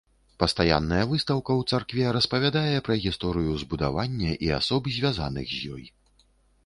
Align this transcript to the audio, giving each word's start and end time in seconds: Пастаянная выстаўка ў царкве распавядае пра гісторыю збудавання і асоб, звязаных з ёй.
Пастаянная 0.43 1.01
выстаўка 1.11 1.51
ў 1.57 1.61
царкве 1.75 2.15
распавядае 2.17 2.77
пра 2.89 2.97
гісторыю 3.05 3.53
збудавання 3.65 4.31
і 4.49 4.51
асоб, 4.59 4.93
звязаных 4.97 5.47
з 5.59 5.77
ёй. 5.77 5.85